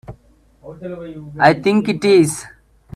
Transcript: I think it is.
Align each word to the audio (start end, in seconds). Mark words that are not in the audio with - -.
I 1.39 1.53
think 1.53 1.87
it 1.87 2.03
is. 2.03 2.47